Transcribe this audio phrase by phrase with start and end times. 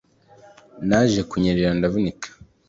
[0.87, 2.27] naje kunyerera ndavunika